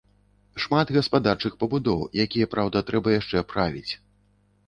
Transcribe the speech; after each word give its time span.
Шмат 0.63 0.93
гаспадарчых 0.95 1.57
пабудоў, 1.63 2.01
якія, 2.25 2.49
праўда, 2.55 2.83
трэба 2.87 3.07
яшчэ 3.19 3.43
правіць. 3.53 3.91